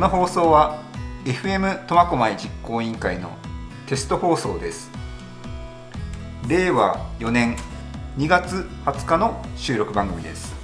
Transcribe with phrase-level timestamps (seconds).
[0.00, 0.82] この放送は
[1.26, 3.36] FM 苫小牧実行委員会の
[3.86, 4.90] テスト放送です。
[6.48, 7.54] 令和4年
[8.16, 10.54] 2月20日の収録番組です。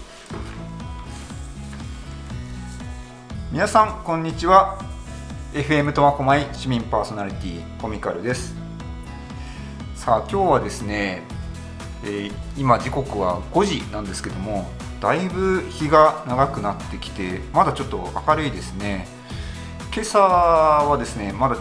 [3.52, 4.78] 皆さんこんにちは。
[5.52, 8.54] FM 苫小牧市民パーソナリティコミカルです。
[9.96, 11.24] さあ今日はですね、
[12.04, 14.64] えー今時刻は5時なんですけども
[14.98, 19.14] だいぶ日が長くなってきてまだちょっと明るいですね。
[19.96, 21.56] 今朝はですねまだ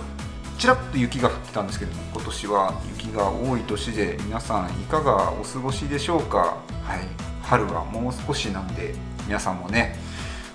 [0.57, 6.57] ちらっと雪が降ってたんですけども今年は雪が多い年で皆さんいかがお過ごしでしょうか？
[6.83, 6.99] はい。
[7.43, 8.93] 春はもう少しなんで
[9.25, 9.95] 皆さんもね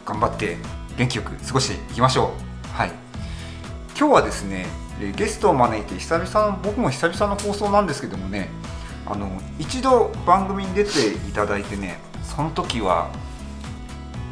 [0.05, 0.59] 頑張って
[0.99, 2.35] 元気よく過ごしていきましょ
[2.69, 2.69] う。
[2.77, 2.93] はい。
[3.99, 4.67] 今日はですね
[5.17, 8.51] ゲストを招いて久々の僕も久々の放送なんですけどもね
[9.07, 13.11] あの一度番組に出ていただいてねその時は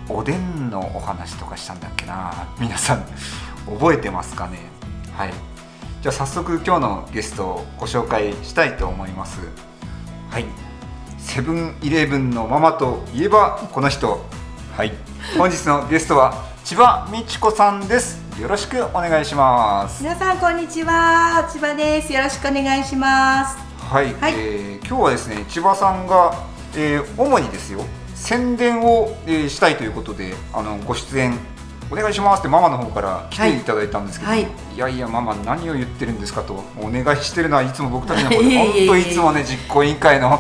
[0.09, 2.49] おでんのお話とかしたんだっけな。
[2.59, 3.05] 皆さん
[3.67, 4.59] 覚えてますかね。
[5.17, 5.33] はい。
[6.01, 9.41] じゃあ早速今日のゲストをご紹介したいと思います。
[10.31, 10.47] はい。
[11.19, 14.25] セブンイレブンのママといえばこの人。
[14.77, 14.93] はい。
[15.37, 18.19] 本日のゲストは千葉美智子さんです。
[18.41, 20.03] よろしくお願いします。
[20.03, 21.47] 皆さんこんにちは。
[21.53, 22.13] 千葉です。
[22.13, 23.59] よろしくお願いします。
[23.85, 24.35] はい、はい。
[24.37, 26.33] えー今日はですね千葉さんが、
[26.75, 27.85] えー主にですよ
[28.29, 31.33] 宣伝を、えーしたいということであのご出演
[31.91, 33.61] お願いしますってママの方から来てい。
[33.61, 34.43] ただいたんですけど、はい。
[34.43, 38.87] い、やいやママ何を言ってるんですかとお願いしてるのはいつも僕たちの方で いえいえいえ。
[38.87, 40.39] 本当いつもね実行委員会の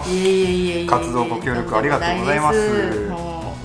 [0.87, 2.59] 活動ご協力ありがとうございます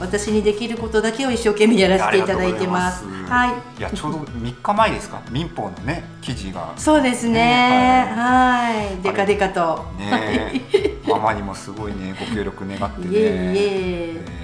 [0.03, 3.03] 私にできることだけを一生懸命やらせていただいてます。
[3.05, 3.31] います。
[3.31, 3.79] はい。
[3.79, 5.21] いやちょうど3日前ですか？
[5.31, 6.71] 民法のね記事が。
[6.77, 8.11] そうですね。
[8.15, 9.01] はい。
[9.01, 9.85] デカデカと。
[9.97, 10.61] ね
[11.07, 13.13] ママにもすごいねご協力願ってね。
[13.13, 14.21] いえいえ。
[14.27, 14.43] えー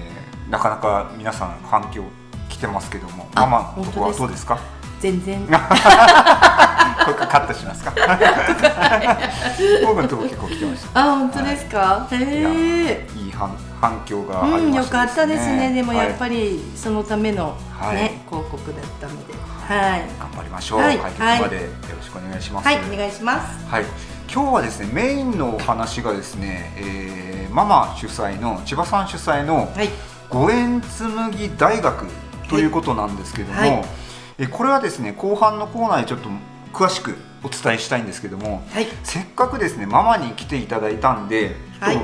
[0.52, 2.02] なかなか皆さん反響
[2.50, 3.28] 来てますけども。
[3.36, 4.58] あママのとこはどうですか？
[5.00, 5.40] 全然。
[5.46, 5.58] これ
[7.28, 7.94] カットしますか？
[9.86, 11.00] 僕のとこ結構来てました。
[11.00, 12.08] あ本当ですか？
[12.12, 13.52] へえいい反
[13.82, 15.74] 反響がありまうん、よかったですね。
[15.74, 17.96] でもやっぱり、りそのためのはい。
[17.96, 20.98] ね、広告だったので、はい、頑張りましょう、はい。
[20.98, 21.62] 開局までよ
[21.98, 22.66] ろしくお願いします。
[22.68, 23.66] はい、お願いします。
[23.72, 23.86] はい、
[24.32, 29.90] 今日はですねメインのお話がですね、えーママ主催の千葉さん主催のはい、
[30.30, 32.06] 五円紬大学
[32.48, 33.84] ということなんですけども、はい
[34.40, 36.30] えこれはですね後半のコーナーでちょっと
[36.74, 41.98] 詳しくお伝えしたいんですけどもはい、せっかくですねママに来ていただいたんで、はい。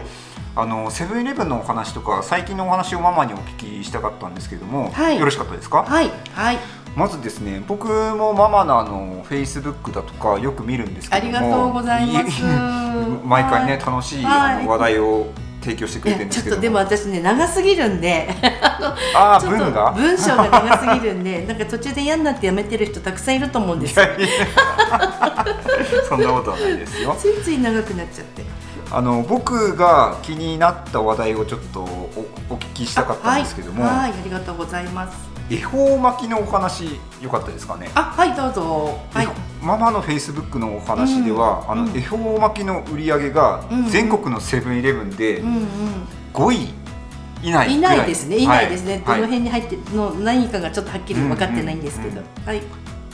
[0.57, 5.19] あのセブンイレブンのお話とか最近のお話をママにお聞きしたかったんですけども、はい。
[5.19, 6.57] よろしかったですか、はい、はい、
[6.95, 12.41] まずですね僕もママのあのフェイスブックだとかよく見るんですけあどもりがとうございます。
[13.25, 15.27] 毎回ねはい楽しいあの話題を
[15.65, 18.29] 提供してくいれてるんですけどやちょっとでも私ね長すぎるんで。
[19.15, 19.91] ああ ちょっと文が？
[19.91, 24.05] 文章が長すぎるんで なんか途中で嫌になってやめてる人たくさんいると思うんですよ。
[26.07, 27.15] そんなことはないですよ。
[27.19, 28.43] ついつい長くなっちゃって。
[28.91, 37.89] あの僕が気になった話題をちょっとおお聞きしたかったんですけども、はい、はい、ありがとうございます恵方巻きのお話よかったですかね？
[37.93, 38.99] あはいどうぞ。
[39.13, 39.27] はい。
[39.61, 41.89] ママのフェイスブックのお話では、あのうん。
[41.89, 45.65] うん恵方巻きの売り上げがうん全国のセブンイレブンでうんうん。
[46.33, 46.69] 5位
[47.43, 48.47] 以内いぐらないですね、い。
[48.47, 49.21] ないですね、はい。
[49.21, 52.61] どの辺に入ってるの何かがちょっとはっきり分かってないんですけど、うんはい、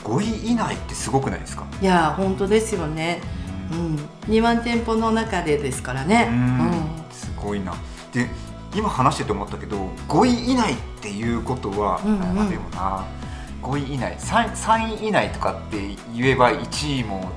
[0.04, 1.66] 5位以内ってすごくないですか？
[1.82, 3.22] いやー本当ですよね、
[3.72, 3.96] うん、
[4.34, 7.06] 2万店舗の中でですからね、ううんん。
[7.12, 7.74] すごいな。
[8.14, 8.30] で
[8.74, 12.36] 今話してて思ったけど5位以内っていうことは、うんうん。
[12.36, 13.06] まあでもな
[13.62, 15.78] 5位以内 3, 3位以内とかって
[16.16, 17.32] 言えば1位も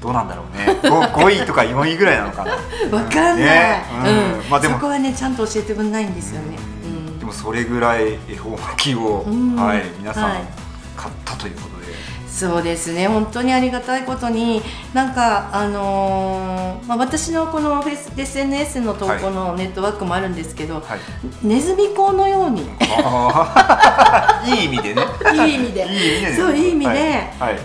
[0.00, 0.78] どうなんだろうね。
[0.82, 2.56] 5, 5 位とか4位ぐらいなのかな。
[2.90, 3.84] 分かんない、ね。
[4.04, 4.40] うん。
[4.40, 4.50] うん。
[4.50, 6.58] まあでもそこはねちゃんと教えてくれないんですよね、
[7.18, 9.56] でもそれぐらい恵方巻きを、うん。
[9.56, 10.40] はい、皆さんはい。
[10.96, 11.75] 買ったということで、
[12.36, 13.08] そうですね。
[13.08, 14.60] 本当にありがたいことに
[14.92, 21.00] なんかあのーまあ、私のこのフェス SNS の投稿のネットワークもあるんですけど、はい、
[21.42, 22.60] ネズミ講のように。
[24.46, 25.02] いい意味でね。
[25.34, 25.86] いい意味で。
[25.88, 26.36] いい意味でね。
[26.36, 26.90] そういい意味で。
[26.90, 26.98] はい。
[27.38, 27.58] はい。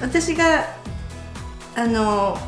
[0.00, 0.64] 私が
[1.74, 2.38] あの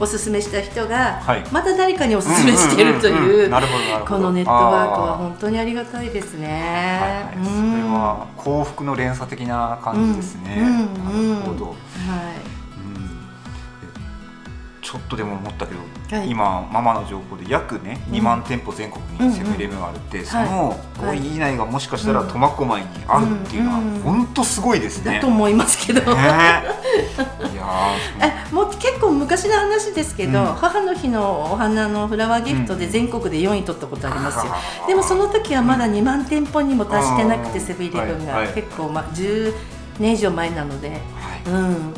[0.00, 1.44] おすすめした人が、はい。
[1.52, 3.50] また誰かにおすすめしてるという
[4.06, 7.30] このネットワークは本当にありがたいですね。
[7.32, 7.76] はいはい、そうん。
[7.76, 10.56] れは幸福の連鎖的な感じですね。
[10.62, 11.66] なるほど。
[11.66, 11.76] はうん
[12.50, 12.63] え
[14.94, 15.80] ちょっとでも思ったけど、
[16.16, 16.30] はい。
[16.30, 20.48] 今ママの情報で約ね2万店舗全国うんにセブンイレブンあるって、そはい。
[20.48, 23.94] の5はい位以内がもしかしたら苫小牧にあるっていうのはうん。
[23.94, 24.00] うん。
[24.02, 25.20] 本当すごいですい、だね。
[25.20, 26.06] と思いますけど、ね。
[27.52, 27.66] いや
[28.52, 30.46] もう結構昔の話ですけど、うん。
[30.54, 37.66] 母の日のお花のフラワーギフトで全国で4位取ったことありますよ、あーでもその時はまだ2万店舗にも達してなくて、うん。
[37.66, 38.44] セブンイレブンが、はい。
[38.46, 38.54] はい。
[38.54, 39.52] 結構、まあ、10
[39.98, 40.98] 年以上前なので、はい。
[41.46, 41.94] うん。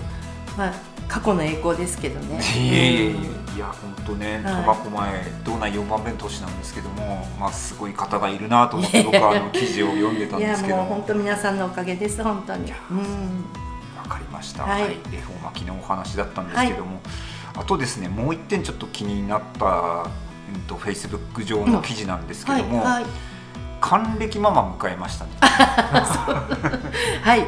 [0.57, 0.73] まあ、
[1.08, 2.41] 過去の栄光ですけどね。
[2.41, 3.11] いえいえいえ。
[3.12, 4.64] うんいや本当ねはい。
[4.67, 5.12] 苫小牧
[5.44, 10.82] 道内4番目の都市なんですけどもまあすごい方がいるなと思って僕は あの記事を読んでたんいやですけども。
[10.82, 12.70] もう本当皆さんのおかげです本当に。
[12.91, 12.99] うん。
[13.97, 14.64] わかりました。
[14.64, 14.93] ははい。
[14.93, 17.00] い、恵方巻きのお話だったんですけども、
[17.56, 23.05] あとですね、もう一点ちょっと気になった、うんとフェイスブック上の記事なんですけども、はいはい
[23.81, 25.31] 還暦ママ迎えましたね。
[25.40, 27.46] はい。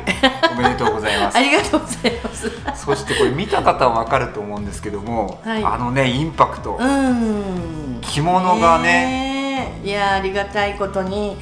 [0.53, 1.37] おめでとうございます。
[1.37, 1.41] あ。
[1.41, 2.85] りがとうございます。
[2.85, 5.65] そしてこれ見た方はわかると思うんですけども、はい。
[5.65, 8.01] あのねインパクト、うん。
[8.03, 8.85] 着物がね。
[8.85, 9.89] ねえ。
[9.89, 11.37] いやありがたいことに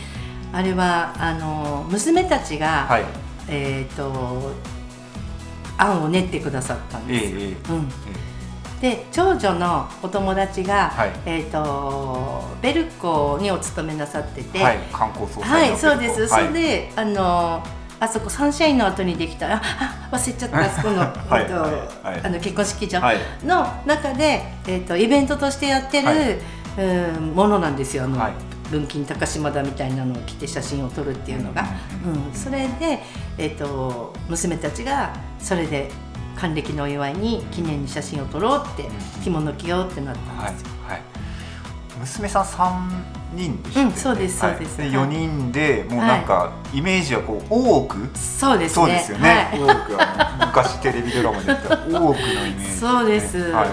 [0.52, 3.04] あれはあの娘たちが、はい、
[3.48, 4.52] えっ、と
[5.76, 7.34] 案を練ってくださったんええです。
[7.34, 7.88] ええうん、
[8.81, 11.11] で長女のお友達が、はい。
[11.25, 16.26] えっ、とベルコにお勤めなさってて、はい、観光総はい、そうです。
[16.28, 16.46] はい。
[16.49, 17.62] それで、あの。
[17.99, 23.17] あそこサンシャインの後にできたああ忘れちゃったあそこの, はいえっとあの結婚式場はい。
[23.43, 26.38] の中で、えっとイベントとしてやってる、はい。
[26.79, 28.05] うんものなんですよ。
[28.05, 28.32] あの、はい。
[28.70, 31.64] 文金高島田みたいなのを着て写真を撮るっていうのが、
[32.05, 33.02] うんうんそれで、
[33.38, 35.90] えっと娘たちがそれで
[36.36, 38.90] 還暦のお祝いに記念に写真を撮ろうって、ん
[39.24, 40.68] 着物着ようってなったんはいですよ。
[40.88, 41.02] はい、
[42.00, 43.04] 娘さん三
[43.34, 43.92] 人でしたよね。
[43.92, 44.80] うんそうですそうです。
[44.80, 45.06] はい、はい。
[45.06, 48.74] 4人でもうなんかイメージはこう大奥、そうですね。
[48.74, 49.60] そうですよね、はい。
[49.60, 53.38] 大奥あの昔テレビドラマでやった大奥 のイメージ、そうです。
[53.52, 53.68] はい、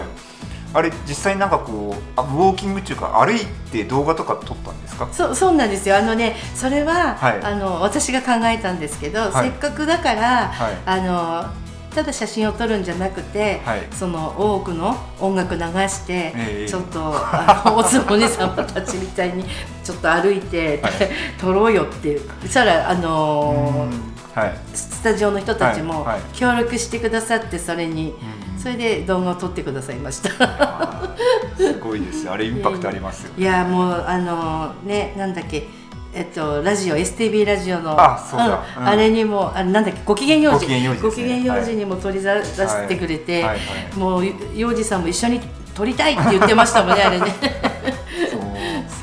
[0.74, 5.08] あれ実際なんかこうあウォーキング中か歩いて動画とか撮ったんですか？
[5.12, 5.98] そうそうなんですよ。
[5.98, 7.40] あのねそれは、はい。
[7.44, 9.50] あの私が考えたんですけど、はい。
[9.50, 10.78] せっかくだから、はい。
[10.86, 11.63] あの
[11.94, 13.88] ただ写真を撮るんじゃなくて、はい。
[13.92, 19.46] その多くの音楽流して、ええちょっとあの おつぼね様たちみたいに
[19.84, 20.94] ちょっと歩いて、はい。
[21.40, 22.22] 撮ろうよっていう。
[22.42, 28.16] そしたらあのーはい、スタジオの人たちも協力してくださってそれに、
[28.56, 28.60] うん。
[28.60, 30.30] それで動画を撮ってくださいました。
[31.56, 32.34] すごいですよ。
[32.34, 35.68] あれインパクトありますよいやもうあのねなんだっけ
[36.16, 38.64] えっとラジオ STB ラジオのあそうだ。
[38.78, 38.88] うん。
[38.88, 41.12] あれにもあなんだっけご機嫌用ご事機嫌用事で
[41.64, 41.76] すね。
[41.76, 43.58] にも取り出出してくれて、はい。
[43.58, 43.68] はい。
[43.68, 43.98] はい。
[43.98, 44.26] もう
[44.56, 45.40] 用事さんも一緒に
[45.74, 47.26] 撮りたいって言ってましたもんねあれね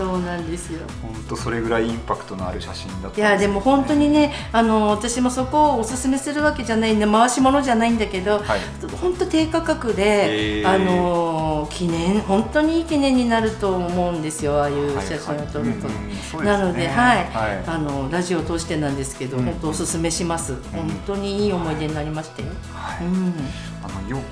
[0.01, 0.79] そうなんですよ。
[1.03, 8.61] 本当それぐらいインパクトのある写真だったんいやでも本当にねあの私もそこをおすすめするわけじゃないんで回し物じゃないんだけど、はい。
[8.99, 10.69] 本当低価格で、へー。
[10.69, 15.89] あの記念本当にいい記念になると思うんですよああいう写真を撮ると。
[15.89, 16.45] はいはいうんそうですね。
[16.45, 17.65] なので、はい、はい。
[17.67, 20.55] あのラジオを通してなんですけど、うん本当おすすめします。
[20.73, 22.49] 本当にいい思い出になりましたよ。
[22.73, 23.07] はい。
[23.07, 23.35] うん、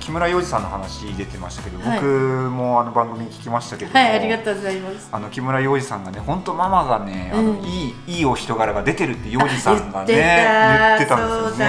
[0.01, 1.99] 木村洋二さんの話出てましたけど、はい。
[1.99, 5.09] 僕もあの番組聞きましたけども、はい、ありがとうございます。
[5.11, 11.55] あの木村洋二さんがね本当ママがね、あのうんいいいいお人柄が出てるって洋二さんがね言ってたんですよね。
[11.55, 11.65] いだ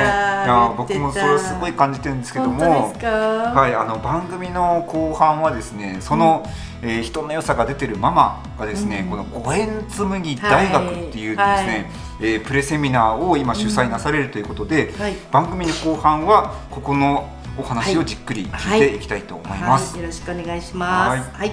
[0.47, 2.93] や僕もそれすごい感じてるんですけども。
[2.93, 6.43] はい、あの番組の後半はですねその、
[6.83, 9.11] えー人の良さが出てるママがですね、うん。
[9.11, 11.87] この五円紬大学っていうですね、はい
[12.23, 15.17] えープレセミナーを今主催なされるということで、はい。
[15.31, 17.29] 番組の後半はここの
[17.61, 19.93] お話をじっくり聞いていきたいと思います。
[19.93, 21.31] はい、よろしくお願いします。
[21.37, 21.53] はい。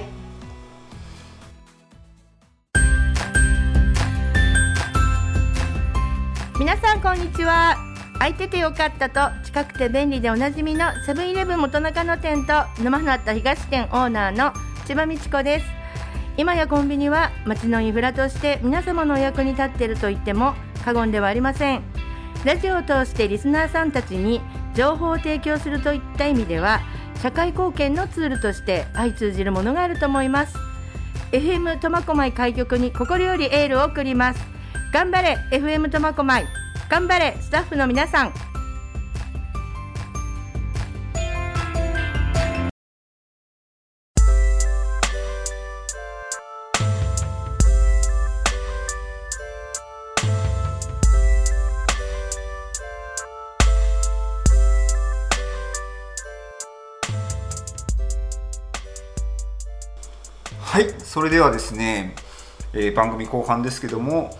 [6.57, 7.77] 皆さんこんにちは
[8.13, 14.53] 空いててよかったと近くて便利でおなじみのセブンイレブン元中野店と沼船田東店オーナーの
[14.85, 15.65] 千葉美智子です
[16.35, 21.83] 今やコンビニは街のインフラとして皆様のお役に立っていると言っても過言ではありません
[22.43, 24.41] ラジオを通してリスナーさんたちに
[24.77, 26.81] 情報を提供するといった意味では
[27.23, 30.55] 社会貢献のツールとして相通じるものがあると思います。
[31.31, 34.39] FM 苫小牧開局に心よりエールを送ります。
[34.93, 36.45] 頑張れ FM 苫小牧。
[36.89, 38.33] 頑張れスタッフの皆さん。
[61.17, 62.13] それではですね、
[62.73, 64.37] えー番組後半ですけども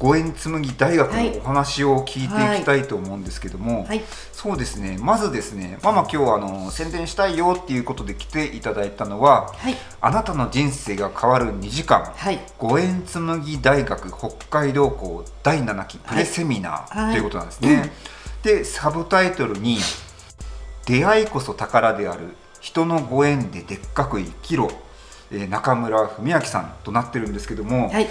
[0.00, 4.02] 五円紬大学のお話を聞いていきたいと思うんですけども、はい。
[4.32, 9.76] そうですねまずですねママ今日あの宣伝したいよっていうことで来ていただいたのははい。
[10.00, 12.40] あなたの人生が変わる2時間はい。
[12.58, 17.92] 五円紬大学北海道校第7期プレセミナはいーということなんですね。
[18.42, 19.78] でサブタイトルに
[20.86, 24.68] 「出会いこそ宝である人のご縁ででっかく生きろ」
[25.32, 28.08] えー中村文明さんとなってるんですけども、はい。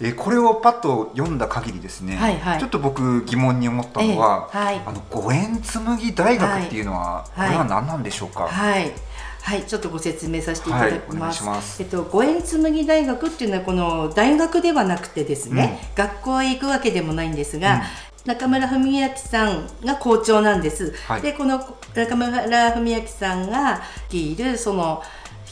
[0.00, 8.44] えーこれをパッと読んだ限りですね、はいはいちょっと僕疑問に思ったのは、ええはいあの五円紬大学っていうのは、はいこれは何なんでしょうか？
[8.46, 8.92] はい。
[9.40, 11.36] はい、ちょっとご説明させていただきます。
[11.36, 17.82] いしますえっと、五円紬大学っていうのは、この大学ではなくてですね、学校へ行くわけでもないんですが。
[18.26, 20.92] 中村文明さんが校長なんです。
[21.06, 25.02] はいで、この中村文明さんが率いる、その。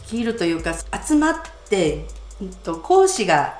[0.07, 1.35] 率いるというか、集まっ
[1.69, 2.07] て、
[2.41, 3.59] うんと、講師が。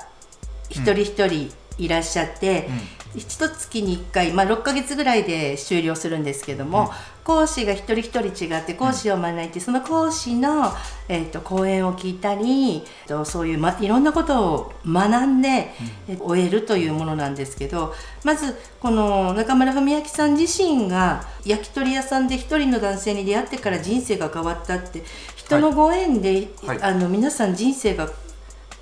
[0.69, 2.69] 一人一人いらっしゃって。
[3.15, 6.91] 一月に1回、まあ、6ヶ月ぐらいで終了するんですけども、
[7.27, 10.71] 講師が一人一人違って講師を招いて、その講師の、
[11.09, 15.73] えー、と講演を聞いたりえーとそういう、ま、いろんなことを学んで、
[16.07, 25.03] えー終えるというものなんですけどまずこの中村文明さん自身が焼き鳥屋さんで一人の男性に出会ってから人生が変わったって
[25.47, 26.81] 人のご縁で、はい。
[26.81, 28.09] あの皆さん人生が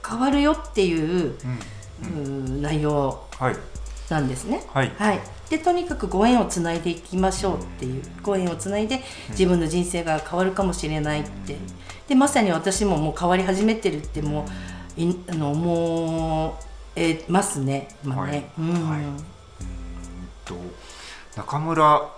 [0.07, 1.35] 変わるよっていう、
[2.03, 2.15] うん。
[2.25, 3.55] うん内容はい。
[4.09, 4.63] なんですね。
[4.73, 4.91] はい。
[4.97, 5.19] はい、
[5.49, 11.57] でとにかくご縁をつないでいきましょうっていうご縁をつないで自分の人生が変わるかもしれないって。
[12.07, 14.45] でまさに私ももう変わり始めてるっても
[14.97, 16.59] ういあの思
[16.95, 17.89] えますね。
[18.03, 18.49] 今ね。
[18.57, 18.89] うん。
[18.89, 19.01] はい。
[20.45, 20.55] と
[21.35, 22.09] 中村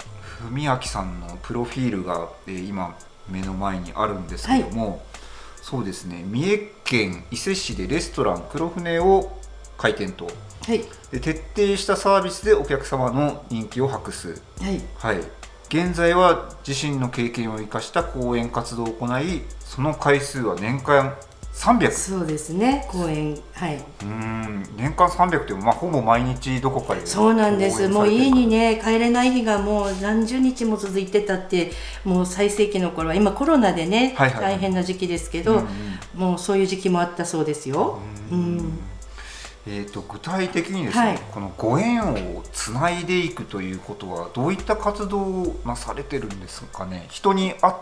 [0.42, 2.96] 文明さんのプロフィールが、えー今
[3.30, 5.04] 目の前にあるんですけども、
[5.62, 6.24] そうですね。
[6.26, 9.38] 三重県伊勢市でレストラン黒船を
[9.78, 10.26] 開店と。
[10.26, 10.84] はい。
[11.12, 14.42] で徹底したサービスでお客様の人気を博す。
[14.62, 14.82] はい。
[14.98, 15.20] はい。
[15.70, 21.14] 現在は自身の経験を生かした講演活動を行いその回数は年間
[21.58, 22.88] 300そうですね。
[22.88, 23.36] 公演。
[23.54, 23.78] はい。
[23.78, 24.64] うーん。
[24.78, 27.88] 年間300って、まあ、ほぼ毎日どこかでそうなんです。
[27.88, 31.72] もう家にね帰れない日がもう何十日も続いてたって
[32.06, 35.68] もう最盛期の頃は今コロナでね、はいはい大変な時期ですけど、うんうん
[36.18, 38.00] もうそういう時期もあったそうですよ。
[38.32, 38.80] うん。
[39.68, 41.20] えー、と具体的にですね、はい。
[41.32, 42.02] このご縁
[42.38, 47.06] をつないでいくということはどういった活動をなされてるんですかね。
[47.10, 47.74] 人に会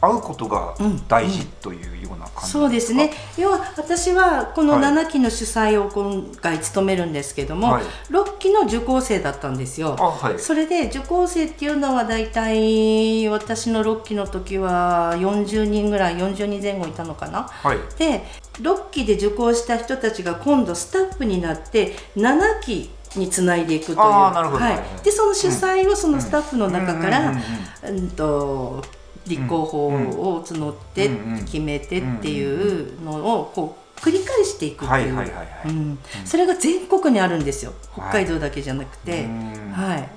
[0.00, 1.08] 会うことがうん。
[1.08, 3.10] 大事というような感じそうですね。
[3.38, 4.82] 要は私はこのはい。
[4.82, 7.84] 7期の主催を今回務めるんですけども、はい。
[8.10, 9.96] 6期の受講生だったんですよ。
[9.98, 10.38] あはい。
[10.38, 17.42] それで受講生っていうのは大体私の6期の時は40人ぐらい40人前後いたのかな？
[17.42, 17.78] はい。
[17.98, 18.24] で
[18.60, 23.98] 6期で受講した人たちが今度スタッフになって7期につないでいくという。
[23.98, 25.04] はい。
[25.04, 27.98] でその主催をそのスタッフの中から、うんうん。
[27.98, 28.82] うんと
[29.26, 31.10] 立候補を募って
[31.46, 37.72] 決めてっていうのをこう繰り返していくってはいいうそれが全国にあるんですよ。
[37.92, 38.10] はい。
[38.10, 39.70] 北海道だけじゃなくて、うん。
[39.72, 40.08] はい、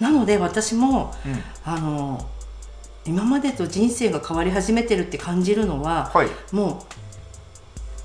[0.00, 1.42] なので私もうん。
[1.64, 2.28] あの
[3.04, 6.28] 今までと人生が変わり始めてるって感じるのははい。
[6.52, 6.96] もう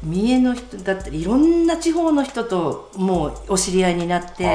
[0.04, 4.46] 三重の人だったりいろんな地方の人ともうお知り合いになって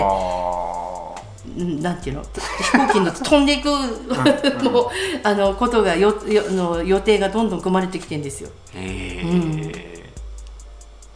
[1.57, 2.23] なんていうの？
[2.23, 3.69] 飛行機に乗って飛んでいく
[4.65, 4.89] もう
[5.23, 8.51] あのことがよよの予定がどんどん組まれてきてるんですよ。
[8.75, 8.79] ー。
[8.79, 9.73] へうん。
[9.75, 10.11] え、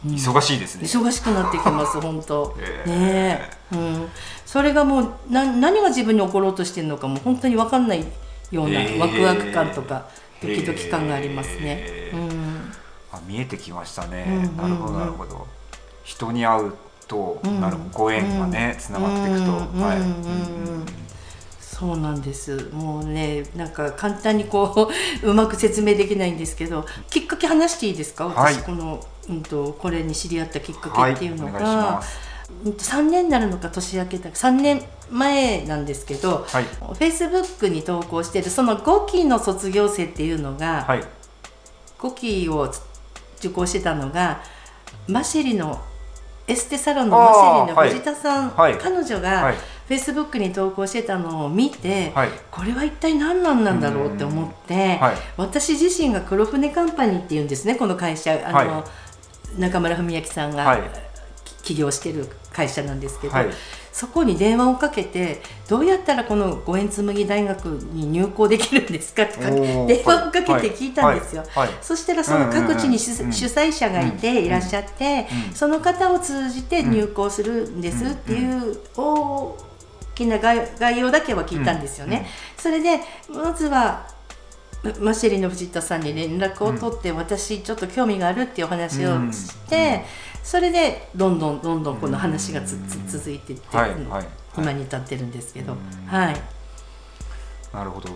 [0.05, 0.83] 忙しいですね。
[0.83, 2.55] 忙しくなってきます 本当。
[2.85, 4.09] ねえ、うん、
[4.45, 8.03] それがもうな何が自分に起ころうとしてるのかも本当に分かんない
[8.51, 10.07] ようなワクワク感とか
[10.41, 12.11] ドキドキ感がありますね。
[12.13, 12.73] うん。
[13.11, 15.45] あ見えてきましたね、なるほどなるほど。
[16.03, 16.73] 人に会う
[17.11, 17.59] と、うん。
[17.59, 19.51] なるご縁がねつながっていくと、
[19.83, 19.97] はい、
[21.59, 22.69] そうなんです。
[22.71, 24.89] もうねなんか簡単にこ
[25.23, 28.27] う うまく説明できないんですけどきっかけ話していいですか？
[28.27, 28.53] はい。
[28.53, 32.07] 私この、うん、とこれに知り合ったきっかはいけっていうのが、す。
[32.65, 36.63] うんと3年になるのか年明けた3年前なんですけど、はい。
[36.63, 41.03] フェイスブックに投稿してるその5期の卒業生っていうのが、はい。
[41.99, 42.71] 5期を
[43.39, 44.41] 受講してたのが
[45.07, 45.81] マシェリの
[46.51, 48.77] エステサロンのマシェリの藤田さん、はい。
[48.77, 49.55] 彼女はがい。
[49.55, 52.29] フェイスブックに投稿してたのを見て、はい。
[52.49, 55.15] これは一体何なんなんだろうって思って、はい。
[55.37, 58.33] 私自身が黒船カンパニーっていうんですねこの会社。
[58.45, 58.85] あの、は
[59.57, 59.61] い。
[59.61, 60.77] 中村文明さんが、
[61.63, 63.47] 起業してる会社なんですけど、はい
[63.91, 71.41] そこに電話をかけてどうやったらこの五円紬大学に入校できるんですかってか電話をかけて聞いたんですよ。
[71.41, 71.77] はいはいはい。
[71.81, 79.57] そしたらその各地に主,、催者がいていらっしゃって、うんその方を通じて入校するんですっていう大
[80.15, 82.27] きな概概要だけは聞いたんですよね。
[82.57, 84.07] それでまずは
[84.83, 90.03] まマシェリの藤田さんに連絡を取って、私ちょっと興味があるっていうお話をして、
[90.43, 94.25] それでどんどんどんどんこの話がつ、つ続いていって、はいはい
[94.57, 95.79] 今に至ってるんですけど、うん。
[96.07, 96.35] はい。
[97.73, 98.09] なるほど。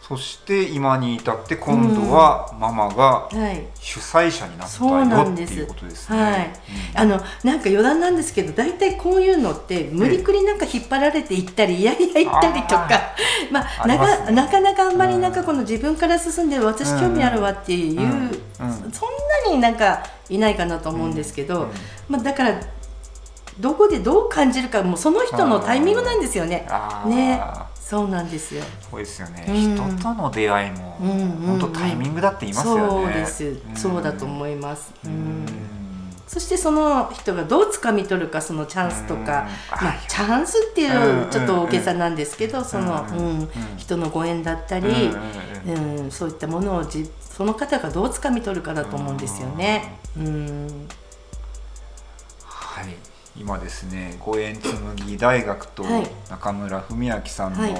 [0.00, 3.66] そして今に至って今度はママがはい。
[3.78, 6.10] 主催者になったそうなよってんですいうことです。
[6.12, 6.18] ね。
[6.18, 6.50] はい。
[6.94, 13.14] あのなんか余談なんですけど大体こういうのって無理くりなんか引っ張られていったりいやいや行ったりとか
[13.50, 13.96] まあね。
[13.96, 21.70] かなかなかあんまりなんかこの自分から進んで私興味あるわっていう、そんなになんかいないかなと思うんですけど、うん。
[22.08, 22.60] まあ、だから
[23.60, 26.66] どこでどう感じるかもうその人のタイミングなんですよね。
[27.06, 27.40] ね。
[27.74, 28.62] そうなんですよ。
[28.90, 29.54] そうですよね、うん。
[29.56, 31.28] 人との出会いもうんうんうん。
[31.58, 32.88] 本当タイミングだって言いますよね。
[32.88, 33.76] そうです、ん。
[33.76, 34.94] そうだと思います。
[35.04, 35.46] ううんん
[36.32, 39.26] そしてその人がどう掴み取るかそのチャンスとか、うん。
[39.26, 39.48] まあ
[39.82, 43.48] あ、チャンスっていうちょっと大げさなんですけど、その、うん。
[43.76, 45.10] 人のご縁だったり、
[45.66, 49.98] うんそういったものをじその方がどう掴み取るかだと思うんですよね。
[50.16, 50.88] うん。
[52.46, 52.86] はい、
[53.36, 56.10] 今ですね五円紬大学とはい。
[56.30, 57.72] 中村文明さんの、はい。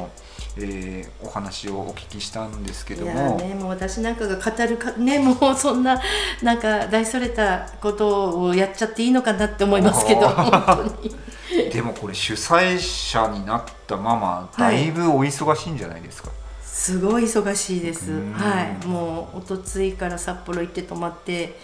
[0.57, 5.99] えーお話をお聞きしたんですけどいやも、ねもう私なんかが語るか ねもうそんな
[6.43, 10.21] なんか大それたことをやっちゃっていいのかなって思いますけど
[11.73, 16.31] でもこれ主催者になったママだいぶお忙しいんじゃないですか。
[16.63, 18.11] すごい忙しいです。
[18.11, 18.33] うん。
[18.33, 18.87] はい。
[18.87, 21.59] もうおとついから札幌行って泊まって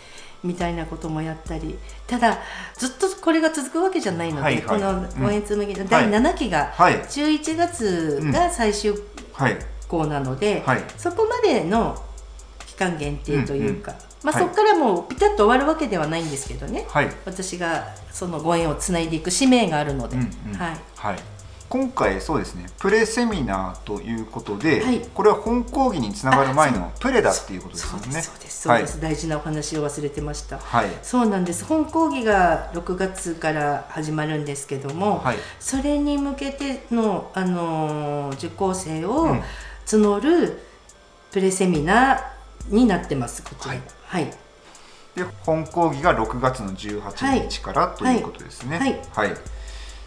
[0.44, 1.76] みたいなこともやったり
[2.06, 2.38] ただ
[2.76, 4.62] ずっとこれが続くわけじゃないので、はいはい。
[4.64, 6.94] このうん「応援紬」の第7期がはい。
[7.00, 8.94] 11月が最終
[9.32, 10.84] はい校なので、はい。
[10.96, 12.00] そこまでの
[12.66, 14.44] 期間限定というか、まあ、はい。
[14.44, 17.10] そこからもうピタッと終わるわけではないんですけどね、はい。
[17.24, 20.54] 私がそのご縁をつないでいく使命があるので、うんうん。
[20.54, 21.18] はい、はい。
[21.68, 25.00] 今回そうですねプレセミナーということで、はい。
[25.14, 28.02] これは本講義につながる前のプレだっていうことですよね。
[28.02, 28.62] そうですそうです。
[28.62, 30.58] そうです、大事なお話を忘れてました。
[30.58, 30.88] はい。
[31.02, 31.64] そうなんです。
[31.64, 35.36] 本講義が6月から始まるんですけども、はい。
[35.60, 39.42] それに向けての、あのー受講生をうん。
[39.86, 40.58] 募る
[41.32, 43.74] プレセミナーになってますこちら。
[43.74, 43.82] はい。
[44.04, 44.24] はい、
[45.16, 48.78] で本講義が6月の18日から、ということですね。
[48.78, 49.00] はい。
[49.12, 49.28] はい。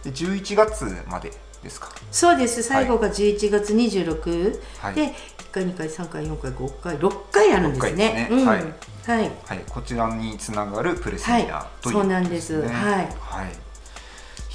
[0.04, 1.32] で11月まで
[1.64, 1.90] ですか？
[2.12, 2.64] そうです。
[2.64, 4.96] 最後が11月26、はい。
[4.96, 5.14] で1
[5.52, 6.98] 回2回3回4回5回。
[6.98, 7.96] 6回あるんですね。
[7.96, 8.28] ね。
[8.32, 8.46] うん。
[8.46, 8.64] はい。
[9.08, 9.32] はい。
[9.70, 11.82] こちらにつながるプレセミナー、はい。
[11.82, 12.62] ということそうなんです。
[12.62, 12.68] ね。
[12.68, 12.96] はい。
[12.96, 13.08] はい。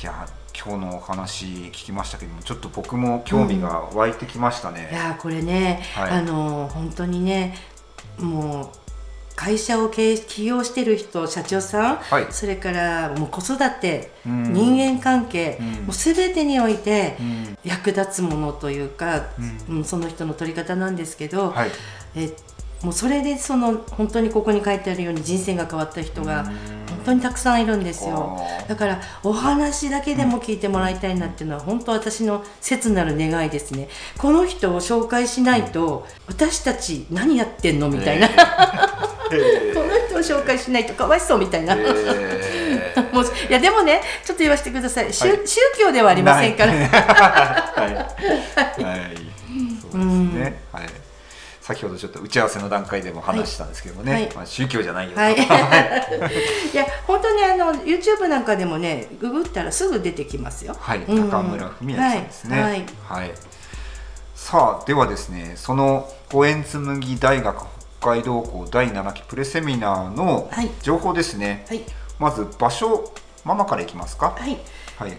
[0.03, 0.27] いや
[0.59, 4.89] 今日のお話聞きましたけどもちょっと僕も興味が湧いてきましたね。
[4.91, 6.11] いやーこれね、はい。
[6.11, 7.57] あのー本当にね
[8.19, 8.86] もう
[9.37, 12.27] 会社を経営起業してる人社長さん、はい。
[12.31, 14.53] それからもう子育て、うん。
[14.53, 15.67] 人間関係、うん。
[15.67, 17.59] もう全てにおいてうん。
[17.63, 19.23] 役立つものというか、う
[19.69, 21.71] うんその人の取り方なんですけど、はい。
[22.17, 22.31] え
[22.83, 26.47] もうそれでその本当にここに書いてあるように人生が変わった人がうん。
[26.47, 28.37] 本当にたくさんいるんですよ。
[28.67, 33.89] だからお話だけでも聞いてもらいたいなっていうのは本当私の切なる願いですね。
[34.19, 37.89] この人を紹介しないと私たち何やってんの？
[37.91, 38.31] みたいな、え
[39.29, 39.81] こ
[40.15, 43.13] の人を紹介しないとかわいそうみたいな、えー。
[43.15, 45.47] もういやでもねちょっと言わせてください、宗はい。
[45.47, 47.95] 宗教ではありませんから、はい。
[47.95, 49.17] はい。
[49.81, 50.61] そうですね。
[50.73, 50.87] はい。
[51.61, 54.31] 先ほどちょっと打ち合わせの段階でも話したんですけどもね、はい。
[54.37, 55.15] まあ、宗教じゃないよ。
[55.15, 55.35] と、はい、
[56.73, 60.77] いや本当にあの YouTube なんかでもねググったらすぐ出てきますよ。
[60.79, 61.29] はい、うん。
[61.29, 62.61] 中村文明さんですね。
[63.09, 63.29] ははい。
[63.29, 63.33] い、
[64.37, 67.76] さあ、ではですね、その五円紬大学北
[68.07, 70.71] 海道校第7期プレセミナーのはい。
[70.81, 71.67] 情報ですね。
[71.69, 71.81] はい。
[72.21, 73.13] まず場所、
[73.45, 74.37] ママからいきますか。
[74.39, 74.57] はい。
[74.97, 75.19] はい、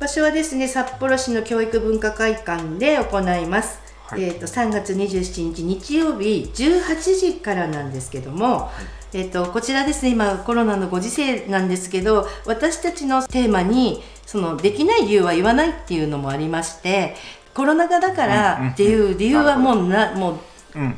[0.00, 4.22] 場所はですね札幌市の教育文化会館で行います、はい。
[4.24, 8.68] えー、と3月27日日曜日18時からなんですけども、
[9.12, 17.14] えー、とこちらですね今コロナのご時世なんですけど私たちのテーマにそのできない理由は言わないっていうのもありまして
[17.54, 20.38] コロナ禍だかうんうんうんらっていう理由はもうなもう
[20.76, 20.96] うん、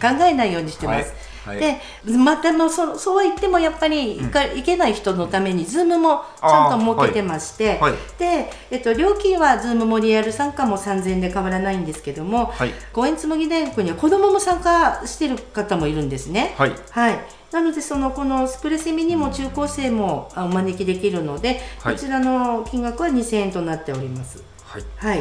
[0.00, 1.10] 考えないようにしてます。
[1.10, 1.34] はい。
[1.44, 1.58] はい。
[1.58, 1.78] で
[2.16, 7.92] またもうそそうは言ってもやっぱり行か、行けない人のために Zoom もちゃんと設けてまして、はい。
[8.18, 16.54] で、えっと、料金は Zoom もリアル参加も3000円で変わらないんですけども、はい、五円紬大学には子どもも参加してる方もいるんですね。
[16.56, 17.18] はい、はい、
[17.52, 21.94] なのでそのこのスプレセミにも中高生もあお招きできるので、はい。
[21.94, 24.42] こちらの金額は2000円となっております。
[24.64, 25.20] はい、はい、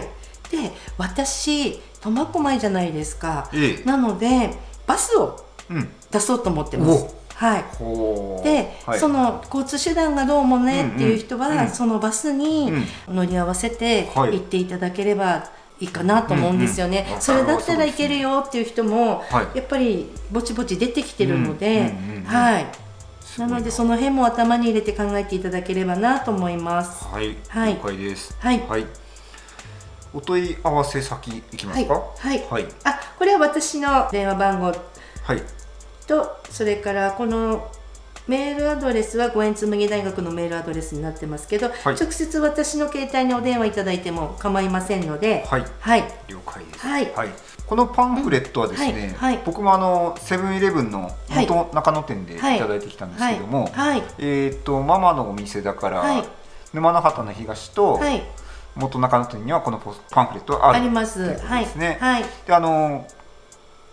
[0.50, 3.50] で私苫小牧じゃないですか。
[3.54, 4.52] ええなので
[4.86, 7.16] バスをうん、出そうと思ってます。
[7.36, 7.64] はい。
[7.78, 8.44] ほう。
[8.44, 12.72] で、はい、その交通手段がどうもねうんうんっていう人は、うんそのバスに
[13.08, 17.06] 乗り合わせてはい行っていただければいいかなと思うんですよね。
[17.08, 22.66] うんうんそれだったらいけるよっていう人も、はいやっぱりぼちぼち出てきてるので、うんうんうんうんはい。
[23.38, 27.06] ないのでその辺も頭に入れて考えていただければなと思います。
[27.06, 28.36] はい、はい了解です。
[28.40, 28.86] はいはい。
[30.14, 31.94] お問い合わせ先いきますか？
[31.94, 32.66] はいはい。
[32.84, 34.68] あこれは私の電話番号。
[34.68, 35.42] はい。
[36.08, 37.72] とそれからこの
[38.28, 41.78] メールアドレスは五円紬大学のメールアドレスになってますけど、はい。
[41.96, 45.66] 直接私の携帯にお電話いただいても構いませんので、はい。
[45.80, 47.12] はい、了解です、はい。
[47.68, 49.36] このパンフレットはですね、うんはい。
[49.36, 49.44] はい。
[49.46, 52.60] 僕もあのセブンイレブンの元中野店でいはい。
[52.60, 56.24] ただいてきたんですけども、はい、えっ、とママのお店だから、はい。
[56.74, 58.24] 沼の畑の東とはい、
[58.76, 61.24] 元中野店にはこのポスパンフレットはあるあります。
[61.26, 61.98] ということはい、ですね。
[62.00, 63.08] はい、であの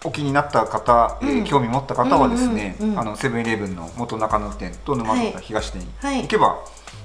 [0.04, 1.44] お気になった方、えーうん。
[1.44, 6.22] 興味持った方はですね、うんうんうんあのセブンイレブンの元中野店と沼の畑東店にはい。
[6.22, 6.58] 行けば、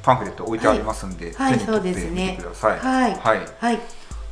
[0.04, 2.38] パンフレット置いてありますんで、はい、手に取ってみてですね。
[2.40, 2.80] ください。
[2.80, 3.40] はい、はい。
[3.60, 3.80] はい、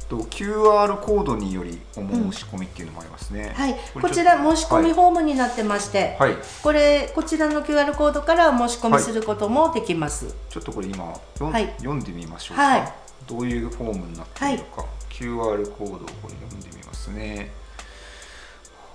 [0.08, 3.54] と QR コードによりお申し込みっていうのもありますね。
[3.56, 6.40] はい、こちら申し込みフォームになってまして、はい、はい。
[6.62, 10.34] これこちらの QR コードから申し込みすることもできます。
[10.50, 11.74] ちょっとこれ今読ん,、はい。
[11.78, 12.94] 読んでみましょうか、はい
[13.28, 17.52] どういうフォームになっているのか、QR コードをこれ読んでみますね。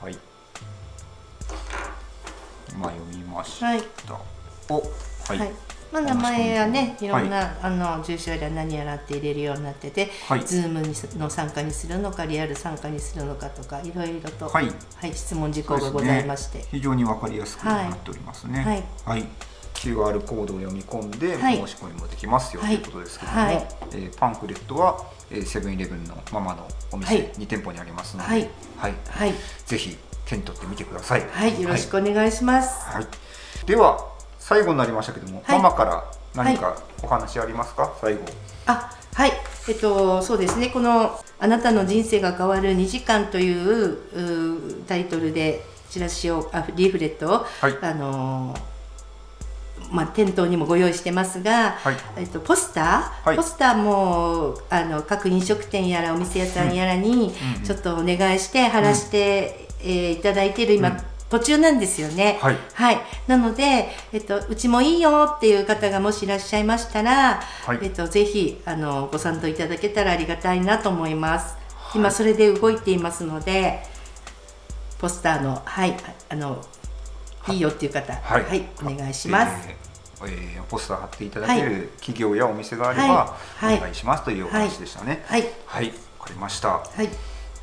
[0.01, 0.19] はい。
[2.73, 3.83] 今読みました、はい、
[4.69, 5.53] おはい、はい。
[5.91, 10.45] まあ、名前やね、いろんな、あの住所やら何やらって入れるようになってて、はい。
[10.45, 14.71] ズームにすの参加にするのか、リアル参加にするのかとか、いろいろと、はい。
[14.97, 18.63] はい、質問事項がございまして、非常にわかりやすくなっておりますね。
[18.63, 18.85] はい。
[19.05, 19.27] はい
[19.79, 21.57] QR コードを読み込んではい。
[21.57, 22.79] 申し込みもできますよ、はい。
[22.79, 23.55] ということですけども、はい。
[23.93, 27.33] えーパンフレットはえーセブンイレブンのママのお店、はい。
[27.39, 28.49] 2店舗にありますので、はい。
[28.77, 29.35] はい、はい、
[29.67, 31.27] ぜひ手に取ってみてください。
[31.31, 32.85] はい、よろしくお願いします。
[32.91, 33.07] はい、
[33.67, 34.05] では
[34.39, 35.59] 最後になりましたけども、はい。
[35.59, 38.21] ママから何かお話ありますか、最後。
[38.67, 39.33] あはい。
[39.69, 40.69] えっとそうですね。
[40.69, 43.97] この「あなたの人生が変わる2時間」という
[44.87, 47.79] タイトルでチラシをあリーフレットを、はい。
[47.81, 48.78] あのー
[49.91, 51.97] まあ、店頭にもご用意してますが、はい。
[52.19, 53.37] えっと、ポスター、はい。
[53.37, 57.31] ポスターもあの各飲食店やらお店屋さんやらにうんうん
[57.65, 60.97] ちょっとお願いして貼らして、えーいただいている今、うん。
[61.31, 62.39] 途中なんですよね。
[62.41, 62.57] はい。
[62.75, 67.79] はい、なので、えっと、うちもいいよっていう方がもしいらっしゃいましたら、はい。
[67.83, 71.57] えっと、ぜひあのご賛同いただけたらありがたいなと思います。
[71.95, 73.83] 今それで動いていますので、
[74.99, 75.95] ポスターのはい
[76.31, 76.63] あの
[77.53, 79.69] いいよっていう方、ははいい、お願いします。
[79.69, 79.75] えー
[80.27, 83.67] えーポスター貼っていただける企業やお店があれば、はい。
[83.67, 83.77] はい。
[83.79, 85.25] お願いしますというお話でしたね。
[85.27, 86.69] はい、はい、わかりました。
[86.69, 87.09] はい、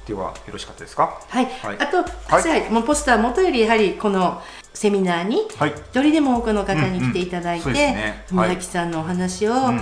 [0.08, 1.20] ではよろしかったですか？
[1.28, 1.78] はい、はい。
[1.80, 4.42] あと、はい、もうポスター元よりやはりこの
[4.74, 5.70] セミナーにはい。
[5.72, 7.72] 一人でも多くの方に来ていただいうんうん。
[7.72, 9.82] そうですてね、さんのお話をうん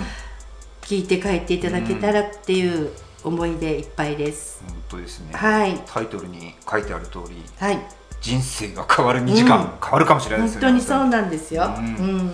[0.82, 2.90] 聞いて帰っていただけたらっていう
[3.22, 4.62] 思いでいっぱいです。
[4.68, 5.32] 本当ですね。
[5.32, 5.80] はい。
[5.86, 7.78] タイトルに書いてある通り、はい、
[8.24, 10.66] 人生が変わる2時間、うん変わるかもしれないですよね。
[10.68, 11.64] 本当にそうなんですよ。
[11.64, 12.26] ううんん、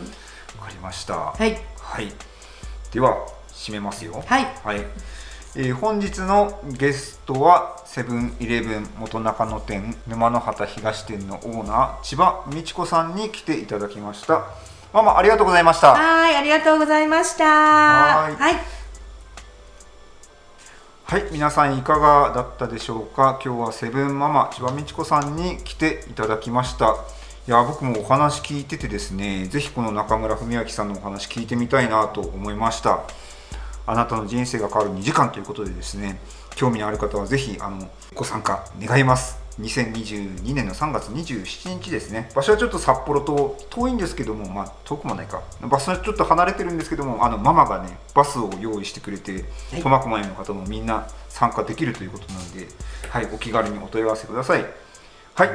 [0.60, 1.14] わかりました。
[1.16, 2.12] はい、はい。
[2.92, 3.16] では
[3.52, 4.22] 締めますよ。
[4.24, 4.86] はい、はい。
[5.56, 14.44] えー本日のゲストはセブンイレブン元中野店沼の畑東店のオーナー千葉美智子さんに来ていただきました。
[14.92, 15.92] ママありがとうございました。
[15.94, 17.44] はい、ありがとうございました。
[17.44, 18.79] はい
[21.10, 23.40] はい、皆さんいかがだったでしょうか？
[23.44, 26.94] 今日はセブンママ千葉美智子さんに来ていただきました。
[27.48, 33.00] いや僕もお話聞いててですね、是非この中村文明さんのお話聞いてみたいなと思いました。
[33.88, 36.20] あなたの人生が変わる2時間ということでですね、
[36.54, 39.39] 興味のある方は是非あのご参加願います。
[39.60, 42.30] 2022年の3月27日ですね。
[42.34, 45.42] 場所はちょっと札幌と遠いんですけども、まあ遠くもないか。
[45.60, 49.42] 場所はちょっと離れてるんですけども、あのママがねバスを用意してくれて、はい
[49.82, 52.68] 苫小牧の方もみんな参加できるということなので、
[53.08, 54.64] はい、お気軽にお問い合わせください。
[55.34, 55.50] はい、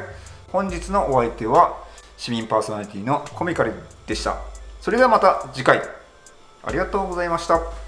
[0.52, 1.76] 本日のお相手は
[2.16, 3.74] 市民パーソナリティのコミカル
[4.06, 4.36] でした。
[4.80, 5.82] それではまた次回
[6.62, 7.85] ありがとうございました。